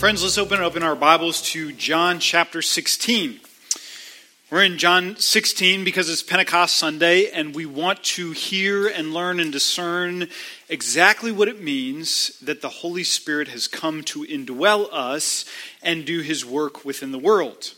[0.00, 3.38] Friends, let's open up in our Bibles to John chapter 16.
[4.50, 9.40] We're in John 16 because it's Pentecost Sunday, and we want to hear and learn
[9.40, 10.28] and discern
[10.70, 15.44] exactly what it means that the Holy Spirit has come to indwell us
[15.82, 17.74] and do his work within the world.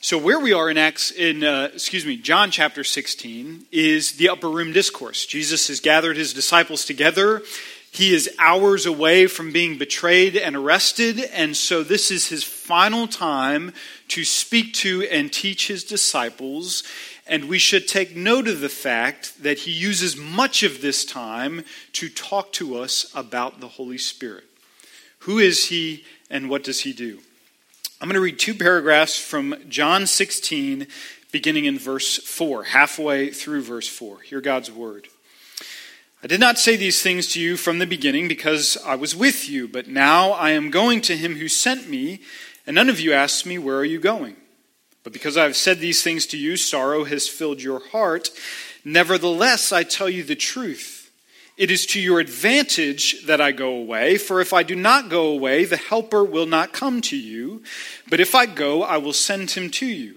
[0.00, 4.28] So, where we are in Acts, in uh, excuse me, John chapter 16, is the
[4.28, 5.26] upper room discourse.
[5.26, 7.42] Jesus has gathered his disciples together
[7.90, 13.06] he is hours away from being betrayed and arrested, and so this is his final
[13.06, 13.72] time
[14.08, 16.82] to speak to and teach his disciples.
[17.26, 21.64] And we should take note of the fact that he uses much of this time
[21.92, 24.44] to talk to us about the Holy Spirit.
[25.20, 27.20] Who is he and what does he do?
[28.00, 30.86] I'm going to read two paragraphs from John 16,
[31.32, 34.20] beginning in verse 4, halfway through verse 4.
[34.20, 35.08] Hear God's word.
[36.20, 39.48] I did not say these things to you from the beginning because I was with
[39.48, 42.22] you, but now I am going to him who sent me,
[42.66, 44.34] and none of you asks me, Where are you going?
[45.04, 48.30] But because I have said these things to you, sorrow has filled your heart.
[48.84, 51.12] Nevertheless, I tell you the truth.
[51.56, 55.26] It is to your advantage that I go away, for if I do not go
[55.26, 57.62] away, the Helper will not come to you.
[58.10, 60.16] But if I go, I will send him to you.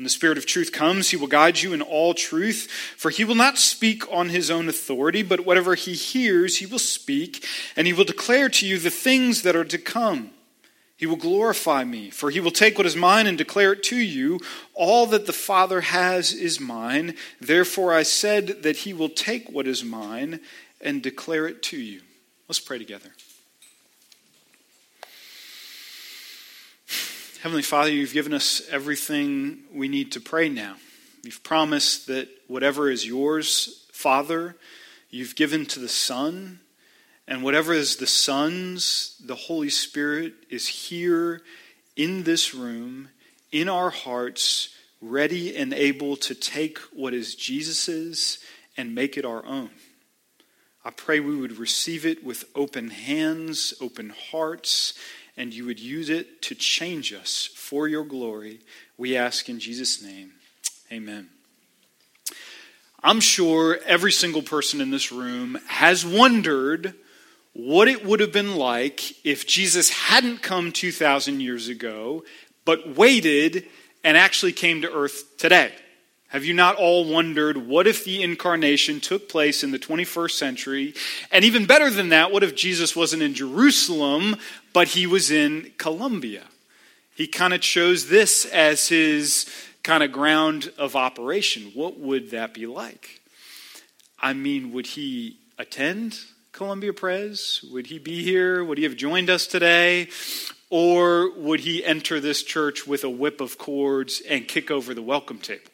[0.00, 3.22] When the Spirit of truth comes, he will guide you in all truth, for he
[3.22, 7.86] will not speak on his own authority, but whatever he hears, he will speak, and
[7.86, 10.30] he will declare to you the things that are to come.
[10.96, 13.96] He will glorify me, for he will take what is mine and declare it to
[13.96, 14.40] you.
[14.72, 17.14] All that the Father has is mine.
[17.38, 20.40] Therefore, I said that he will take what is mine
[20.80, 22.00] and declare it to you.
[22.48, 23.10] Let's pray together.
[27.42, 30.76] Heavenly Father, you've given us everything we need to pray now.
[31.22, 34.56] You've promised that whatever is yours, Father,
[35.08, 36.60] you've given to the Son.
[37.26, 41.40] And whatever is the Son's, the Holy Spirit is here
[41.96, 43.08] in this room,
[43.50, 44.68] in our hearts,
[45.00, 48.40] ready and able to take what is Jesus's
[48.76, 49.70] and make it our own.
[50.84, 54.92] I pray we would receive it with open hands, open hearts,
[55.40, 58.60] and you would use it to change us for your glory.
[58.98, 60.32] We ask in Jesus' name.
[60.92, 61.30] Amen.
[63.02, 66.92] I'm sure every single person in this room has wondered
[67.54, 72.22] what it would have been like if Jesus hadn't come 2,000 years ago,
[72.66, 73.64] but waited
[74.04, 75.72] and actually came to earth today.
[76.30, 80.94] Have you not all wondered what if the incarnation took place in the 21st century?
[81.32, 84.36] And even better than that, what if Jesus wasn't in Jerusalem,
[84.72, 86.44] but he was in Columbia?
[87.16, 89.44] He kind of chose this as his
[89.82, 91.72] kind of ground of operation.
[91.74, 93.20] What would that be like?
[94.20, 96.20] I mean, would he attend
[96.52, 97.64] Columbia Pres?
[97.72, 98.62] Would he be here?
[98.62, 100.08] Would he have joined us today?
[100.68, 105.02] Or would he enter this church with a whip of cords and kick over the
[105.02, 105.69] welcome table?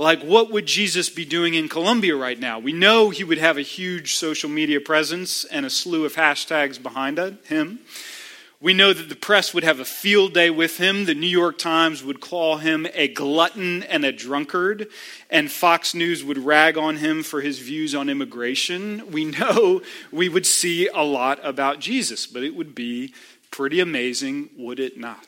[0.00, 2.58] Like, what would Jesus be doing in Columbia right now?
[2.58, 6.82] We know he would have a huge social media presence and a slew of hashtags
[6.82, 7.80] behind him.
[8.62, 11.04] We know that the press would have a field day with him.
[11.04, 14.86] The New York Times would call him a glutton and a drunkard,
[15.28, 19.10] and Fox News would rag on him for his views on immigration.
[19.10, 23.12] We know we would see a lot about Jesus, but it would be
[23.50, 25.26] pretty amazing, would it not?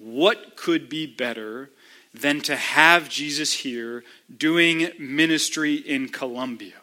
[0.00, 1.70] What could be better
[2.14, 4.04] than to have Jesus here
[4.34, 6.74] doing ministry in Columbia?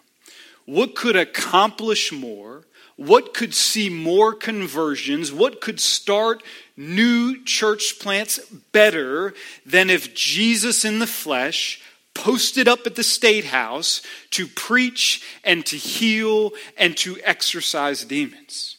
[0.65, 2.65] What could accomplish more?
[2.97, 5.31] What could see more conversions?
[5.31, 6.43] What could start
[6.77, 8.39] new church plants
[8.71, 9.33] better
[9.65, 11.81] than if Jesus in the flesh
[12.13, 14.01] posted up at the state house
[14.31, 18.77] to preach and to heal and to exorcise demons?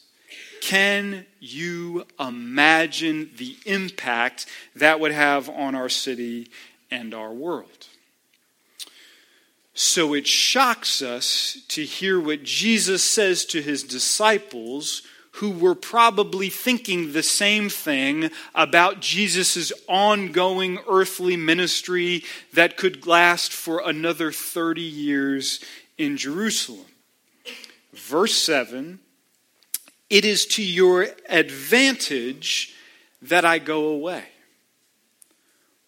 [0.63, 6.51] Can you imagine the impact that would have on our city
[6.89, 7.89] and our world?
[9.75, 16.49] So it shocks us to hear what Jesus says to his disciples who were probably
[16.49, 22.23] thinking the same thing about Jesus' ongoing earthly ministry
[22.53, 25.59] that could last for another 30 years
[25.99, 26.87] in Jerusalem.
[27.93, 29.01] Verse 7
[30.13, 32.75] it is to your advantage
[33.23, 34.25] that I go away.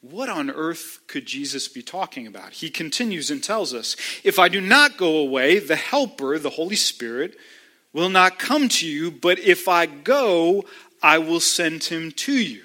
[0.01, 2.55] what on earth could Jesus be talking about?
[2.55, 6.77] He continues and tells us If I do not go away, the Helper, the Holy
[6.77, 7.37] Spirit,
[7.93, 10.65] will not come to you, but if I go,
[11.03, 12.65] I will send him to you.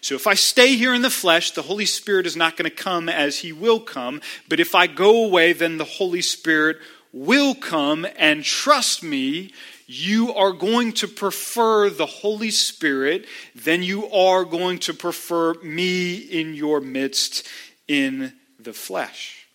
[0.00, 2.76] So if I stay here in the flesh, the Holy Spirit is not going to
[2.76, 4.20] come as he will come.
[4.48, 6.78] But if I go away, then the Holy Spirit
[7.12, 8.06] will come.
[8.16, 9.52] And trust me,
[9.86, 16.16] you are going to prefer the Holy Spirit than you are going to prefer me
[16.16, 17.46] in your midst
[17.86, 19.46] in the flesh.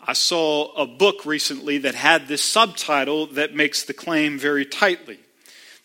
[0.00, 5.18] I saw a book recently that had this subtitle that makes the claim very tightly.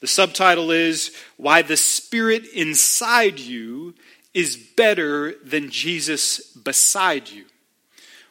[0.02, 3.96] The subtitle is Why the Spirit Inside You
[4.34, 7.46] is Better Than Jesus Beside You.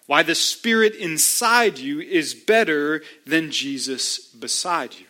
[0.08, 5.04] Why the Spirit inside you is better than Jesus beside you.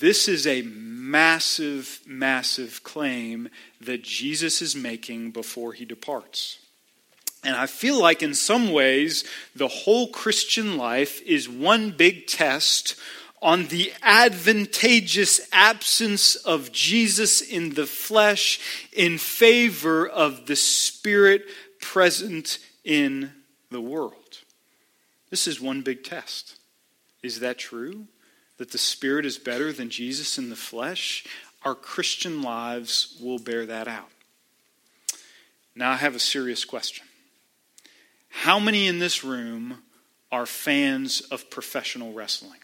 [0.00, 3.48] This is a massive, massive claim
[3.80, 6.58] that Jesus is making before he departs.
[7.44, 9.24] And I feel like, in some ways,
[9.54, 12.94] the whole Christian life is one big test
[13.42, 18.60] on the advantageous absence of Jesus in the flesh
[18.92, 21.44] in favor of the Spirit
[21.80, 23.32] present in
[23.70, 24.38] the world.
[25.30, 26.56] This is one big test.
[27.22, 28.06] Is that true?
[28.62, 31.24] That the Spirit is better than Jesus in the flesh?
[31.64, 34.08] Our Christian lives will bear that out.
[35.74, 37.04] Now, I have a serious question.
[38.28, 39.78] How many in this room
[40.30, 42.60] are fans of professional wrestling?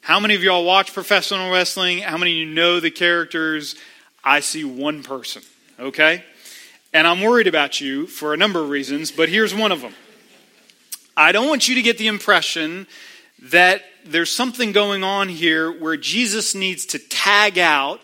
[0.00, 1.98] How many of y'all watch professional wrestling?
[1.98, 3.76] How many of you know the characters?
[4.24, 5.42] I see one person,
[5.78, 6.24] okay?
[6.92, 9.94] And I'm worried about you for a number of reasons, but here's one of them.
[11.16, 12.88] I don't want you to get the impression
[13.40, 18.00] that there's something going on here where Jesus needs to tag out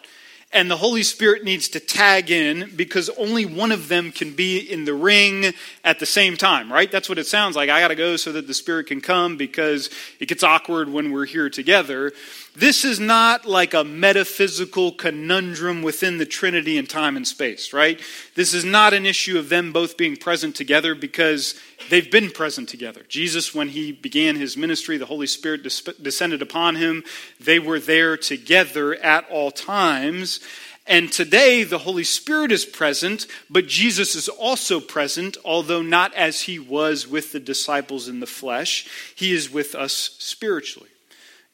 [0.55, 4.59] and the Holy Spirit needs to tag in because only one of them can be
[4.59, 5.53] in the ring
[5.83, 6.91] at the same time, right?
[6.91, 7.69] That's what it sounds like.
[7.69, 9.91] I got to go so that the Spirit can come because
[10.21, 12.12] it gets awkward when we're here together.
[12.56, 18.01] This is not like a metaphysical conundrum within the Trinity in time and space, right?
[18.37, 21.59] This is not an issue of them both being present together because
[21.91, 23.03] they've been present together.
[23.09, 25.65] Jesus, when he began his ministry, the Holy Spirit
[26.01, 27.03] descended upon him.
[27.41, 30.39] They were there together at all times.
[30.87, 36.43] And today, the Holy Spirit is present, but Jesus is also present, although not as
[36.43, 38.87] he was with the disciples in the flesh.
[39.17, 40.91] He is with us spiritually.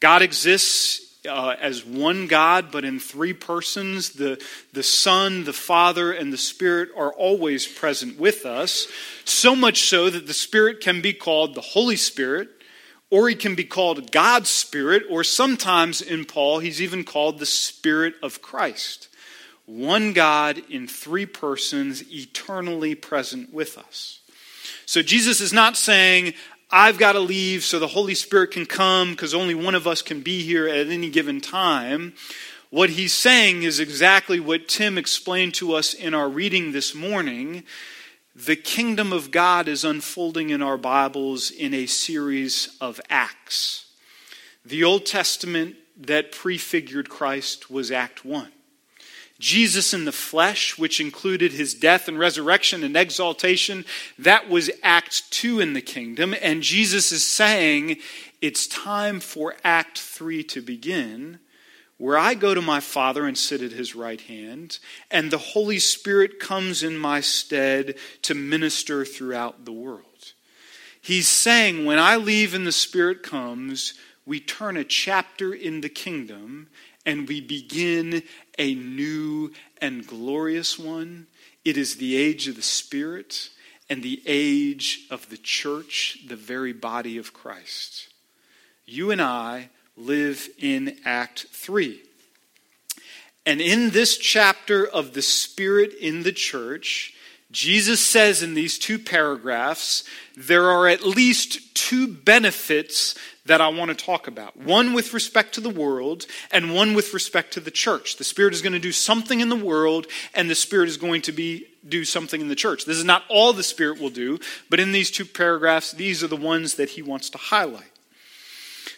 [0.01, 4.11] God exists uh, as one God, but in three persons.
[4.11, 4.43] The,
[4.73, 8.89] the Son, the Father, and the Spirit are always present with us.
[9.25, 12.49] So much so that the Spirit can be called the Holy Spirit,
[13.11, 17.47] or he can be called God's Spirit, or sometimes in Paul, he's even called the
[17.47, 19.09] Spirit of Christ.
[19.67, 24.21] One God in three persons, eternally present with us.
[24.87, 26.35] So Jesus is not saying,
[26.73, 30.03] I've got to leave so the Holy Spirit can come because only one of us
[30.03, 32.15] can be here at any given time.
[32.71, 37.65] What he's saying is exactly what Tim explained to us in our reading this morning.
[38.37, 43.87] The kingdom of God is unfolding in our Bibles in a series of acts.
[44.65, 48.53] The Old Testament that prefigured Christ was Act 1.
[49.41, 53.85] Jesus in the flesh, which included his death and resurrection and exaltation,
[54.19, 56.35] that was Act 2 in the kingdom.
[56.41, 57.97] And Jesus is saying,
[58.41, 61.41] it's time for Act 3 to begin,
[61.97, 64.79] where I go to my Father and sit at his right hand,
[65.11, 70.05] and the Holy Spirit comes in my stead to minister throughout the world.
[71.03, 73.95] He's saying, when I leave and the Spirit comes,
[74.27, 76.69] we turn a chapter in the kingdom
[77.11, 78.23] and we begin
[78.57, 81.27] a new and glorious one.
[81.65, 83.51] It is the age of the Spirit
[83.89, 88.11] and the age of the church, the very body of Christ.
[88.87, 92.01] You and I live in Act 3.
[93.45, 97.15] And in this chapter of the Spirit in the church,
[97.51, 100.05] Jesus says in these two paragraphs,
[100.37, 103.17] there are at least two benefits
[103.51, 104.57] that I want to talk about.
[104.57, 108.17] One with respect to the world, and one with respect to the church.
[108.17, 111.23] The Spirit is going to do something in the world, and the Spirit is going
[111.23, 112.85] to be do something in the church.
[112.85, 114.39] This is not all the Spirit will do,
[114.69, 117.91] but in these two paragraphs, these are the ones that he wants to highlight.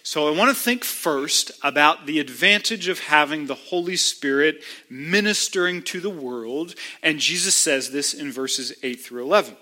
[0.02, 5.80] So I want to think first about the advantage of having the Holy Spirit ministering
[5.84, 6.74] to the world.
[7.02, 9.56] And Jesus says this in verses 8 through 11.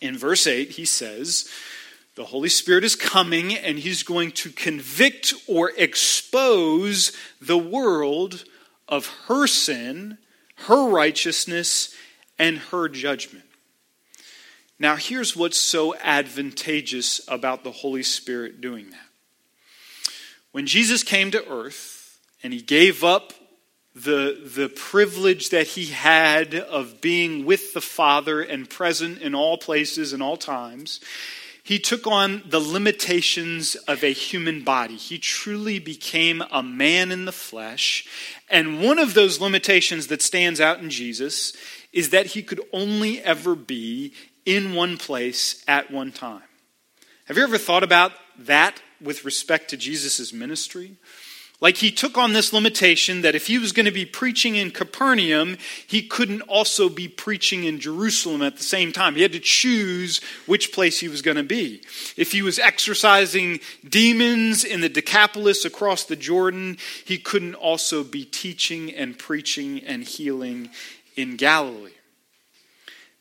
[0.00, 1.48] In verse 8, he says,
[2.14, 8.44] The Holy Spirit is coming and he's going to convict or expose the world
[8.86, 10.18] of her sin,
[10.56, 11.94] her righteousness,
[12.38, 13.44] and her judgment.
[14.78, 19.08] Now, here's what's so advantageous about the Holy Spirit doing that.
[20.50, 23.32] When Jesus came to earth and he gave up
[23.94, 29.56] the, the privilege that he had of being with the Father and present in all
[29.56, 31.00] places and all times,
[31.64, 34.96] he took on the limitations of a human body.
[34.96, 38.06] He truly became a man in the flesh.
[38.50, 41.56] And one of those limitations that stands out in Jesus
[41.92, 44.12] is that he could only ever be
[44.44, 46.42] in one place at one time.
[47.26, 50.96] Have you ever thought about that with respect to Jesus' ministry?
[51.62, 54.72] Like he took on this limitation that if he was going to be preaching in
[54.72, 59.14] Capernaum, he couldn't also be preaching in Jerusalem at the same time.
[59.14, 61.80] He had to choose which place he was going to be.
[62.16, 68.24] If he was exorcising demons in the Decapolis across the Jordan, he couldn't also be
[68.24, 70.68] teaching and preaching and healing
[71.14, 71.92] in Galilee.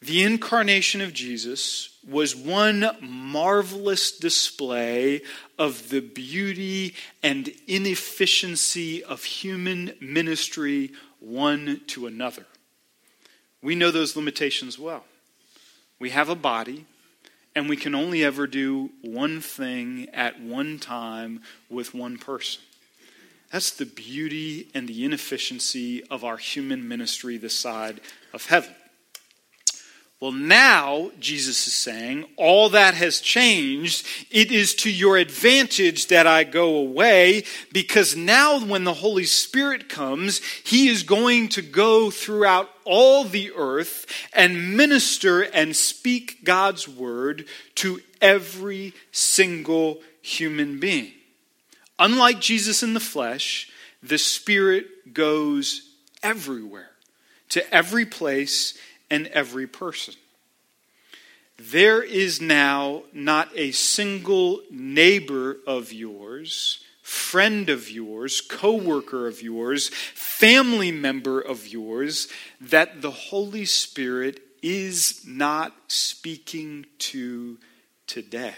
[0.01, 5.21] The incarnation of Jesus was one marvelous display
[5.59, 12.45] of the beauty and inefficiency of human ministry one to another.
[13.61, 15.05] We know those limitations well.
[15.99, 16.85] We have a body,
[17.55, 22.61] and we can only ever do one thing at one time with one person.
[23.51, 28.01] That's the beauty and the inefficiency of our human ministry this side
[28.33, 28.73] of heaven.
[30.21, 34.05] Well, now, Jesus is saying, all that has changed.
[34.29, 39.89] It is to your advantage that I go away because now, when the Holy Spirit
[39.89, 46.87] comes, He is going to go throughout all the earth and minister and speak God's
[46.87, 51.13] word to every single human being.
[51.97, 53.71] Unlike Jesus in the flesh,
[54.03, 55.89] the Spirit goes
[56.21, 56.91] everywhere,
[57.49, 58.77] to every place
[59.11, 60.15] and every person.
[61.59, 69.89] There is now not a single neighbor of yours, friend of yours, coworker of yours,
[69.89, 77.59] family member of yours that the Holy Spirit is not speaking to
[78.07, 78.55] today.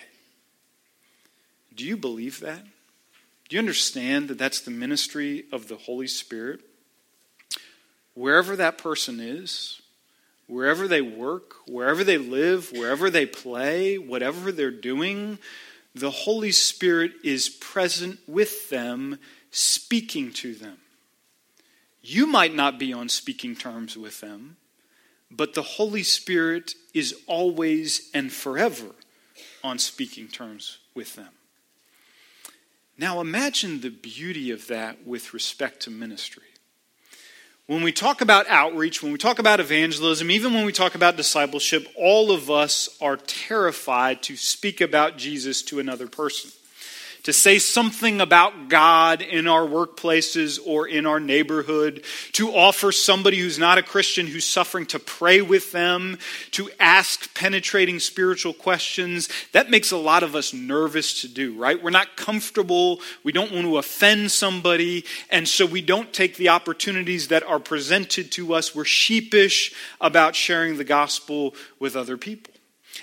[1.75, 2.63] Do you believe that?
[3.49, 6.61] Do you understand that that's the ministry of the Holy Spirit?
[8.13, 9.81] Wherever that person is,
[10.47, 15.39] wherever they work, wherever they live, wherever they play, whatever they're doing,
[15.95, 19.19] the Holy Spirit is present with them,
[19.51, 20.77] speaking to them.
[22.01, 24.57] You might not be on speaking terms with them,
[25.31, 28.91] but the Holy Spirit is always and forever
[29.63, 31.29] on speaking terms with them.
[32.97, 36.43] Now imagine the beauty of that with respect to ministry.
[37.67, 41.15] When we talk about outreach, when we talk about evangelism, even when we talk about
[41.15, 46.51] discipleship, all of us are terrified to speak about Jesus to another person
[47.23, 52.03] to say something about God in our workplaces or in our neighborhood,
[52.33, 56.17] to offer somebody who's not a Christian who's suffering to pray with them,
[56.51, 59.29] to ask penetrating spiritual questions.
[59.53, 61.81] That makes a lot of us nervous to do, right?
[61.81, 62.99] We're not comfortable.
[63.23, 65.05] We don't want to offend somebody.
[65.29, 68.75] And so we don't take the opportunities that are presented to us.
[68.75, 72.52] We're sheepish about sharing the gospel with other people.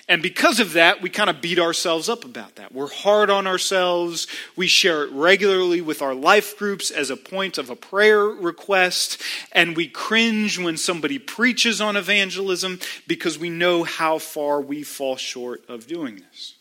[0.08, 2.72] And because of that, we kind of beat ourselves up about that.
[2.72, 4.26] We're hard on ourselves.
[4.56, 9.20] We share it regularly with our life groups as a point of a prayer request.
[9.52, 15.16] And we cringe when somebody preaches on evangelism because we know how far we fall
[15.16, 16.54] short of doing this.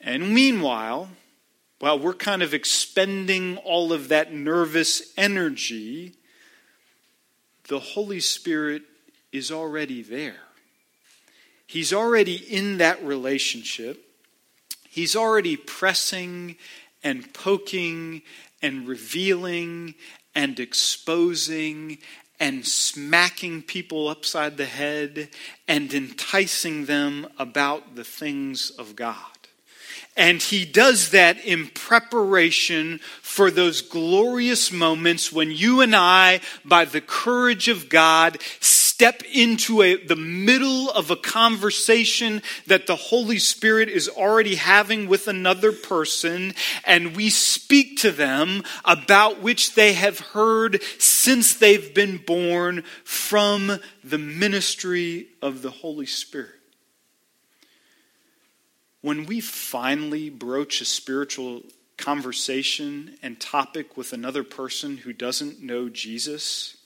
[0.00, 1.08] And meanwhile,
[1.78, 6.14] while we're kind of expending all of that nervous energy,
[7.68, 8.82] the Holy Spirit
[9.32, 10.43] is already there.
[11.66, 14.04] He's already in that relationship.
[14.88, 16.56] He's already pressing
[17.02, 18.22] and poking
[18.62, 19.94] and revealing
[20.34, 21.98] and exposing
[22.40, 25.28] and smacking people upside the head
[25.68, 29.33] and enticing them about the things of God.
[30.16, 36.84] And he does that in preparation for those glorious moments when you and I, by
[36.84, 43.40] the courage of God, step into a, the middle of a conversation that the Holy
[43.40, 46.54] Spirit is already having with another person,
[46.84, 53.80] and we speak to them about which they have heard since they've been born from
[54.04, 56.63] the ministry of the Holy Spirit
[59.04, 61.62] when we finally broach a spiritual
[61.98, 66.78] conversation and topic with another person who doesn't know Jesus,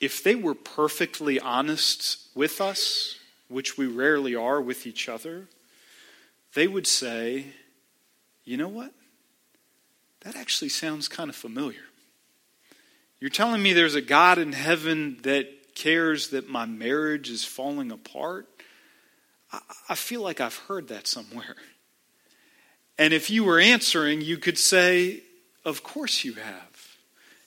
[0.00, 5.46] if they were perfectly honest with us, which we rarely are with each other,
[6.54, 7.44] they would say,
[8.46, 8.94] you know what?
[10.22, 11.84] That actually sounds kind of familiar.
[13.20, 17.92] You're telling me there's a God in heaven that cares that my marriage is falling
[17.92, 18.48] apart?
[19.88, 21.56] I feel like I've heard that somewhere.
[22.98, 25.22] And if you were answering, you could say,
[25.64, 26.70] Of course you have.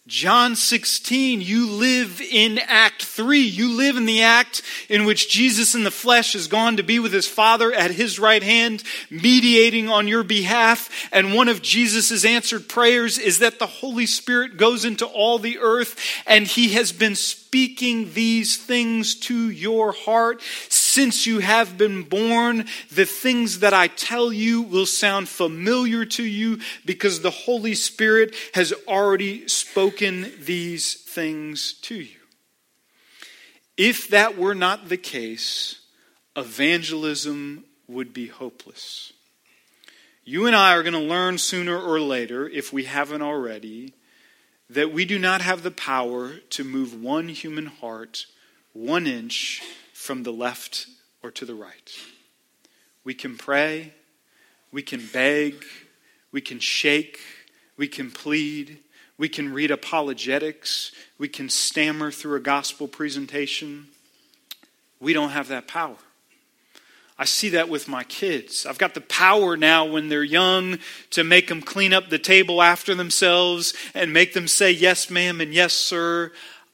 [0.06, 3.40] John 16, you live in Act 3.
[3.40, 7.00] You live in the act in which Jesus in the flesh has gone to be
[7.00, 11.08] with his Father at his right hand, mediating on your behalf.
[11.14, 15.60] And one of Jesus' answered prayers is that the Holy Spirit goes into all the
[15.60, 20.42] earth and he has been speaking these things to your heart.
[20.94, 26.24] Since you have been born, the things that I tell you will sound familiar to
[26.24, 32.20] you because the Holy Spirit has already spoken these things to you.
[33.76, 35.82] If that were not the case,
[36.36, 39.14] evangelism would be hopeless.
[40.24, 43.96] You and I are going to learn sooner or later, if we haven't already,
[44.70, 48.28] that we do not have the power to move one human heart
[48.74, 49.62] one inch
[50.04, 50.88] from the left
[51.24, 51.98] or to the right.
[53.06, 53.94] We can pray,
[54.70, 55.64] we can beg,
[56.30, 57.22] we can shake,
[57.78, 58.80] we can plead,
[59.18, 63.88] we can read apologetics, we can stammer through a gospel presentation.
[65.00, 65.96] We don't have that power.
[67.18, 68.66] I see that with my kids.
[68.66, 70.80] I've got the power now when they're young
[71.12, 75.40] to make them clean up the table after themselves and make them say, Yes, ma'am,
[75.40, 76.34] and yes, sir.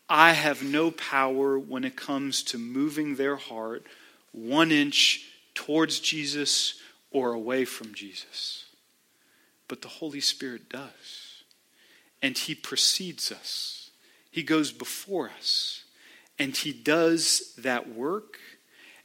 [0.10, 3.86] I have no power when it comes to moving their heart
[4.32, 6.80] one inch towards Jesus
[7.12, 8.66] or away from Jesus.
[9.68, 11.44] But the Holy Spirit does.
[12.22, 13.92] And He precedes us,
[14.32, 15.84] He goes before us,
[16.38, 18.38] and He does that work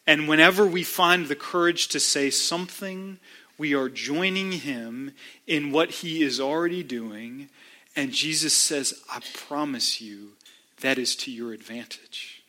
[0.07, 3.19] and whenever we find the courage to say something,
[3.57, 5.13] we are joining him
[5.47, 7.49] in what he is already doing.
[7.97, 10.33] And Jesus says, I promise you,
[10.81, 12.43] that is to your advantage.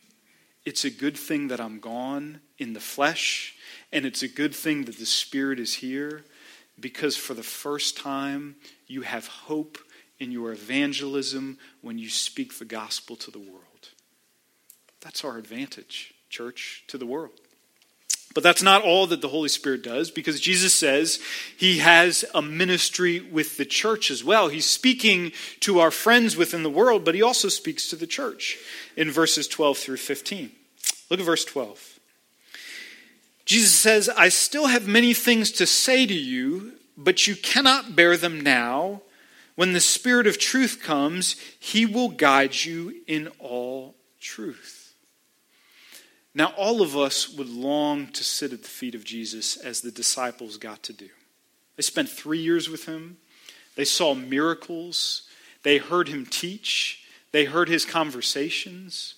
[0.66, 3.56] It's a good thing that I'm gone in the flesh,
[3.92, 6.24] and it's a good thing that the Spirit is here
[6.80, 8.56] because for the first time,
[8.88, 9.78] you have hope
[10.20, 13.90] in your evangelism when you speak the gospel to the world.
[15.02, 17.40] That's our advantage, church, to the world.
[18.36, 21.21] But that's not all that the Holy Spirit does because Jesus says
[21.58, 24.50] he has a ministry with the church as well.
[24.50, 28.58] He's speaking to our friends within the world, but he also speaks to the church
[28.98, 30.52] in verses 12 through 15.
[31.10, 31.98] Look at verse 12.
[33.45, 38.17] Jesus says, I still have many things to say to you, but you cannot bear
[38.17, 39.02] them now.
[39.56, 44.75] When the Spirit of truth comes, he will guide you in all truth.
[46.38, 49.89] Now, all of us would long to sit at the feet of Jesus as the
[49.89, 51.08] disciples got to do.
[51.78, 53.17] They spent three years with him,
[53.76, 55.24] they saw miracles,
[55.63, 59.15] they heard him teach, they heard his conversations.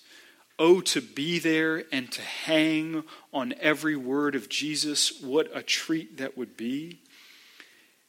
[0.60, 6.16] Oh, to be there and to hang on every word of Jesus, what a treat
[6.16, 7.00] that would be.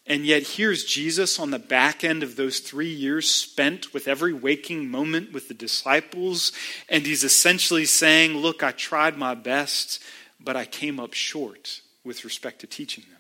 [0.10, 4.34] And yet, here's Jesus on the back end of those three years spent with every
[4.34, 6.52] waking moment with the disciples.
[6.90, 10.02] And he's essentially saying, Look, I tried my best,
[10.40, 13.20] but I came up short with respect to teaching them.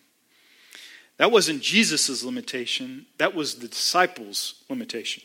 [1.18, 5.22] That wasn't Jesus' limitation, that was the disciples' limitation.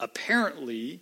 [0.00, 1.00] Apparently,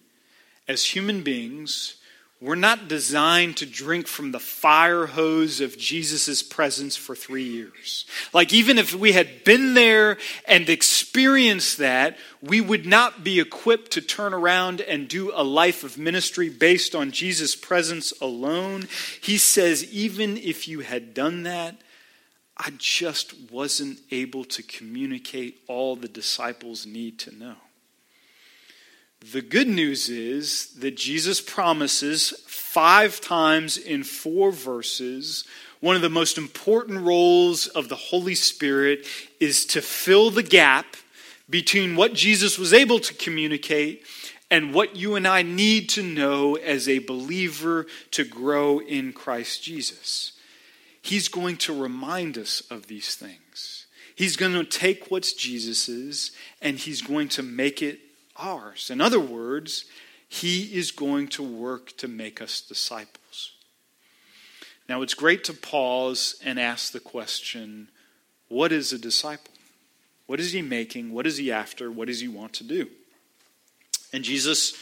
[0.68, 1.94] as human beings,
[2.40, 8.04] we're not designed to drink from the fire hose of Jesus' presence for three years.
[8.34, 13.92] Like, even if we had been there and experienced that, we would not be equipped
[13.92, 18.88] to turn around and do a life of ministry based on Jesus' presence alone.
[19.22, 21.76] He says, even if you had done that,
[22.56, 27.56] I just wasn't able to communicate all the disciples need to know.
[29.32, 35.44] The good news is that Jesus promises five times in four verses
[35.80, 39.06] one of the most important roles of the Holy Spirit
[39.40, 40.96] is to fill the gap
[41.48, 44.04] between what Jesus was able to communicate
[44.50, 49.62] and what you and I need to know as a believer to grow in Christ
[49.62, 50.32] Jesus.
[51.00, 53.86] He's going to remind us of these things.
[54.14, 58.00] He's going to take what's Jesus's and he's going to make it
[58.36, 58.90] ours.
[58.90, 59.84] In other words,
[60.28, 63.52] He is going to work to make us disciples.
[64.88, 67.88] Now, it's great to pause and ask the question
[68.48, 69.52] what is a disciple?
[70.26, 71.12] What is he making?
[71.12, 71.90] What is he after?
[71.90, 72.88] What does he want to do?
[74.12, 74.74] And Jesus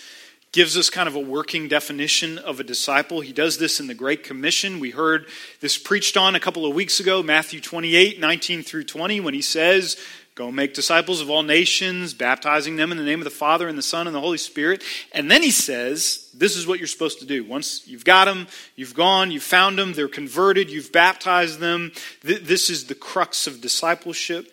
[0.52, 3.22] gives us kind of a working definition of a disciple.
[3.22, 4.78] He does this in the Great Commission.
[4.78, 5.26] We heard
[5.60, 9.42] this preached on a couple of weeks ago, Matthew 28 19 through 20, when he
[9.42, 9.96] says,
[10.34, 13.76] Go make disciples of all nations, baptizing them in the name of the Father and
[13.76, 14.82] the Son and the Holy Spirit.
[15.12, 17.44] And then he says, This is what you're supposed to do.
[17.44, 21.92] Once you've got them, you've gone, you've found them, they're converted, you've baptized them.
[22.22, 24.50] This is the crux of discipleship.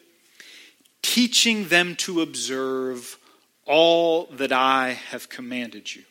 [1.01, 3.17] Teaching them to observe
[3.65, 6.03] all that I have commanded you.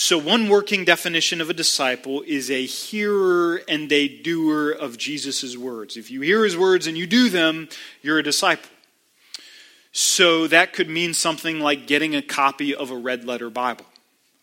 [0.00, 5.56] So, one working definition of a disciple is a hearer and a doer of Jesus'
[5.56, 5.96] words.
[5.96, 7.68] If you hear his words and you do them,
[8.00, 8.70] you're a disciple.
[9.90, 13.86] So, that could mean something like getting a copy of a red letter Bible.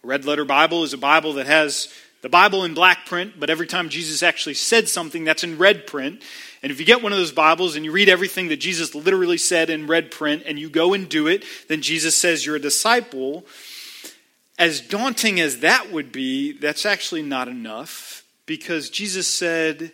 [0.03, 1.87] A red letter Bible is a Bible that has
[2.21, 5.87] the Bible in black print, but every time Jesus actually said something, that's in red
[5.87, 6.21] print.
[6.63, 9.37] And if you get one of those Bibles and you read everything that Jesus literally
[9.37, 12.59] said in red print and you go and do it, then Jesus says you're a
[12.59, 13.45] disciple
[14.57, 19.91] as daunting as that would be, that's actually not enough because Jesus said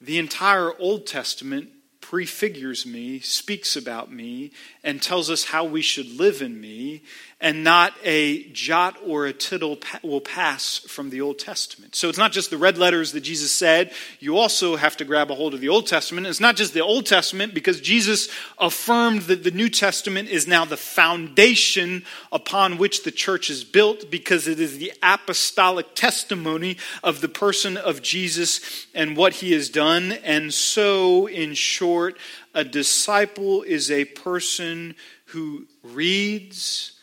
[0.00, 4.52] the entire Old Testament prefigures me, speaks about me,
[4.84, 7.02] and tells us how we should live in me
[7.38, 11.94] and not a jot or a tittle will pass from the Old Testament.
[11.94, 13.92] So it's not just the red letters that Jesus said.
[14.20, 16.26] You also have to grab a hold of the Old Testament.
[16.26, 20.64] It's not just the Old Testament because Jesus affirmed that the New Testament is now
[20.64, 27.20] the foundation upon which the church is built because it is the apostolic testimony of
[27.20, 30.12] the person of Jesus and what he has done.
[30.24, 32.16] And so, in short,
[32.54, 34.94] a disciple is a person
[35.26, 36.95] who reads,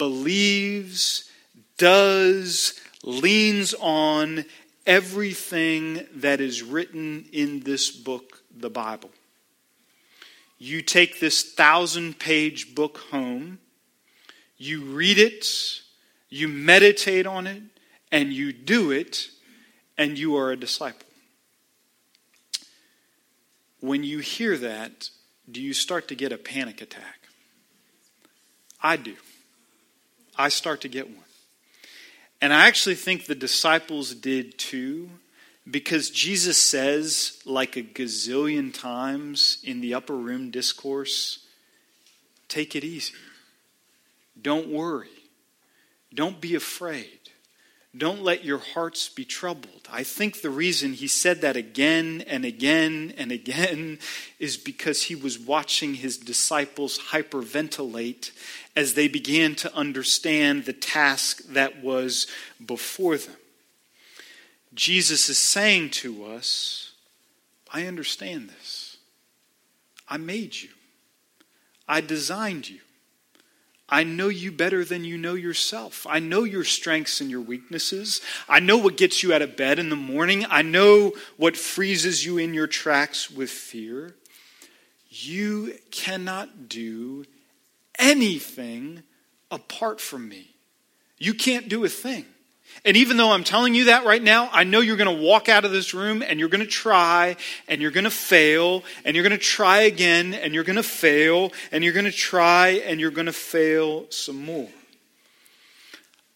[0.00, 1.30] believes,
[1.76, 4.46] does, leans on
[4.86, 9.10] everything that is written in this book, the Bible.
[10.58, 13.58] You take this thousand page book home,
[14.56, 15.46] you read it,
[16.30, 17.62] you meditate on it,
[18.10, 19.28] and you do it,
[19.98, 21.06] and you are a disciple.
[23.80, 25.10] When you hear that,
[25.50, 27.28] do you start to get a panic attack?
[28.82, 29.16] I do.
[30.40, 31.24] I start to get one.
[32.40, 35.10] And I actually think the disciples did too,
[35.70, 41.46] because Jesus says, like a gazillion times in the upper room discourse,
[42.48, 43.14] take it easy.
[44.40, 45.08] Don't worry.
[46.14, 47.19] Don't be afraid.
[47.96, 49.88] Don't let your hearts be troubled.
[49.90, 53.98] I think the reason he said that again and again and again
[54.38, 58.30] is because he was watching his disciples hyperventilate
[58.76, 62.28] as they began to understand the task that was
[62.64, 63.34] before them.
[64.72, 66.92] Jesus is saying to us,
[67.72, 68.98] I understand this.
[70.08, 70.70] I made you,
[71.88, 72.80] I designed you.
[73.90, 76.06] I know you better than you know yourself.
[76.08, 78.20] I know your strengths and your weaknesses.
[78.48, 80.46] I know what gets you out of bed in the morning.
[80.48, 84.14] I know what freezes you in your tracks with fear.
[85.08, 87.24] You cannot do
[87.98, 89.02] anything
[89.50, 90.54] apart from me.
[91.18, 92.24] You can't do a thing.
[92.84, 95.48] And even though I'm telling you that right now, I know you're going to walk
[95.48, 97.36] out of this room and you're going to try
[97.68, 100.82] and you're going to fail and you're going to try again and you're going to
[100.82, 104.70] fail and you're going to try and you're going to fail some more.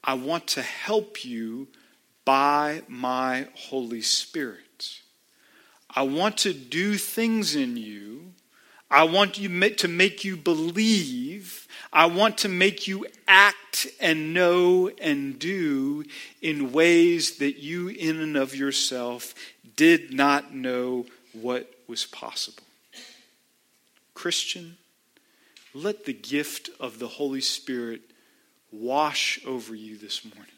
[0.02, 1.68] I want to help you
[2.26, 5.00] by my Holy Spirit.
[5.88, 8.32] I want to do things in you.
[8.90, 11.63] I want you to make you believe
[11.94, 16.04] I want to make you act and know and do
[16.42, 19.32] in ways that you, in and of yourself,
[19.76, 22.64] did not know what was possible.
[24.12, 24.76] Christian,
[25.72, 28.00] let the gift of the Holy Spirit
[28.72, 30.50] wash over you this morning.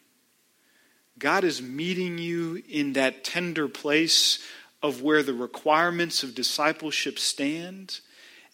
[1.19, 4.39] God is meeting you in that tender place
[4.83, 8.01] of where the requirements of discipleship stand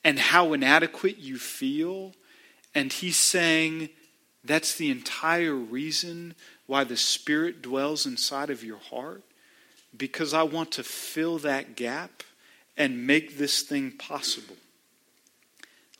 [0.03, 2.13] and how inadequate you feel
[2.75, 3.91] and he's saying
[4.45, 6.35] that's the entire reason
[6.67, 9.23] why the Spirit dwells inside of your heart,
[9.97, 12.23] because I want to fill that gap
[12.77, 14.57] and make this thing possible.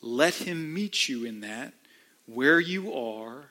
[0.01, 1.75] Let him meet you in that,
[2.27, 3.51] where you are,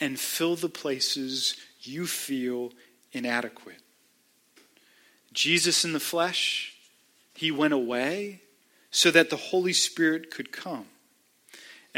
[0.00, 2.72] and fill the places you feel
[3.12, 3.80] inadequate.
[5.32, 6.76] Jesus in the flesh,
[7.34, 8.42] he went away
[8.90, 10.86] so that the Holy Spirit could come.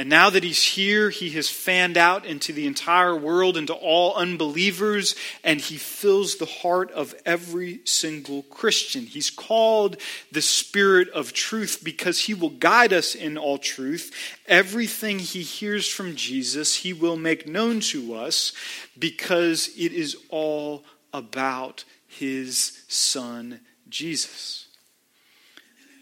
[0.00, 4.14] And now that he's here, he has fanned out into the entire world, into all
[4.14, 9.04] unbelievers, and he fills the heart of every single Christian.
[9.04, 9.98] He's called
[10.32, 14.10] the Spirit of truth because he will guide us in all truth.
[14.46, 18.54] Everything he hears from Jesus, he will make known to us
[18.98, 20.82] because it is all
[21.12, 23.60] about his Son,
[23.90, 24.66] Jesus.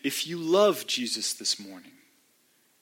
[0.05, 1.91] If you love Jesus this morning,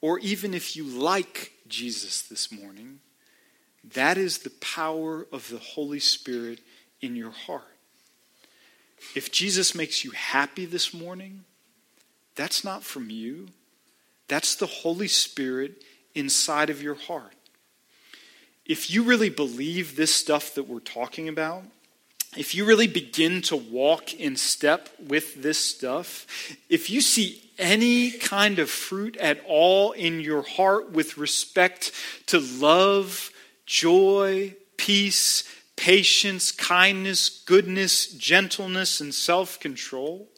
[0.07, 3.01] or even if you like Jesus this morning,
[3.83, 6.61] that is the power of the Holy Spirit
[7.01, 7.65] in your heart.
[9.17, 11.43] If Jesus makes you happy this morning,
[12.37, 13.49] that's not from you.
[14.29, 15.83] That's the Holy Spirit
[16.15, 17.35] inside of your heart.
[18.65, 21.65] If you really believe this stuff that we're talking about,
[22.37, 26.27] if you really begin to walk in step with this stuff,
[26.69, 31.93] if you see any kind of fruit at all in your heart with respect
[32.27, 33.31] to love,
[33.65, 35.45] joy, peace,
[35.77, 40.29] patience, kindness, goodness, gentleness, and self control,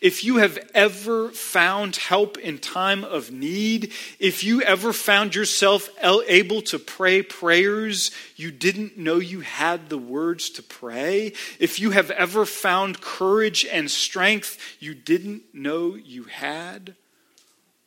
[0.00, 5.88] if you have ever found help in time of need, if you ever found yourself
[6.02, 11.90] able to pray prayers you didn't know you had the words to pray, if you
[11.90, 16.94] have ever found courage and strength you didn't know you had,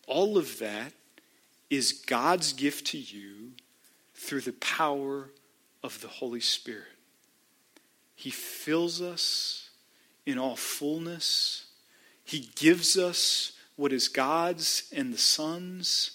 [0.07, 0.93] all of that
[1.69, 3.51] is God's gift to you
[4.15, 5.29] through the power
[5.83, 6.83] of the Holy Spirit.
[8.15, 9.69] He fills us
[10.25, 11.65] in all fullness
[12.29, 16.11] he gives us what is God's and the Son's,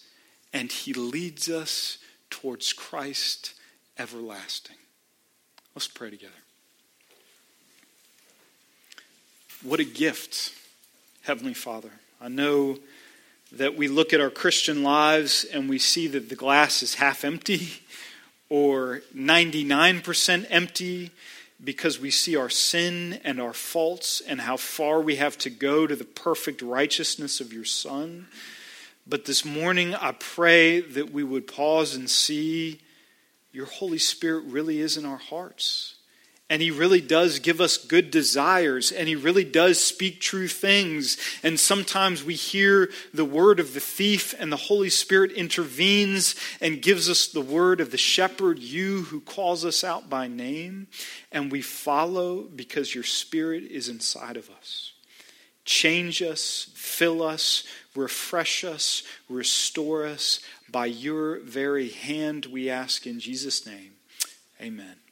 [0.52, 1.98] and He leads us
[2.30, 3.52] towards Christ
[3.98, 4.76] everlasting.
[5.74, 6.32] Let's pray together.
[9.64, 10.52] What a gift,
[11.22, 11.90] Heavenly Father.
[12.20, 12.78] I know
[13.50, 17.24] that we look at our Christian lives and we see that the glass is half
[17.24, 17.70] empty
[18.48, 21.10] or 99% empty
[21.64, 25.86] because we see our sin and our faults and how far we have to go
[25.86, 28.26] to the perfect righteousness of your Son.
[29.06, 32.80] But this morning, I pray that we would pause and see
[33.52, 35.93] your Holy Spirit really is in our hearts.
[36.54, 41.18] And he really does give us good desires, and he really does speak true things.
[41.42, 46.80] And sometimes we hear the word of the thief, and the Holy Spirit intervenes and
[46.80, 50.86] gives us the word of the shepherd, you who calls us out by name.
[51.32, 54.92] And we follow because your spirit is inside of us.
[55.64, 57.64] Change us, fill us,
[57.96, 60.38] refresh us, restore us
[60.70, 63.94] by your very hand, we ask in Jesus' name.
[64.60, 65.03] Amen.